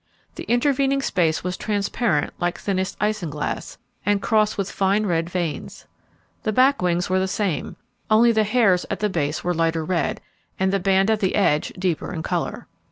[0.33, 5.85] The intervening space was transparent like thinnest isinglass, and crossed with fine red veins.
[6.41, 7.75] The back wings were the same,
[8.09, 10.19] only the hairs at the base were lighter red,
[10.57, 12.65] and the band at the edge deeper in colour.